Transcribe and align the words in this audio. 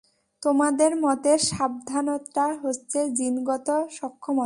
তোমাদের 0.43 0.91
মতে 0.97 1.31
সমাধানটা 1.51 2.45
হচ্ছে 2.63 2.99
জিনগত 3.09 3.67
সক্ষমতা। 3.91 4.39